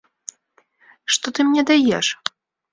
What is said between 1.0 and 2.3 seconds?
Што ты мне даеш?!